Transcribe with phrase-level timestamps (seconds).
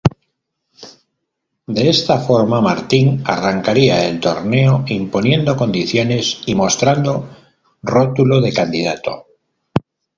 [1.75, 7.29] De esta forma, Martin arrancaría el torneo imponiendo condiciones y mostrando
[7.83, 9.27] rótulo de candidato.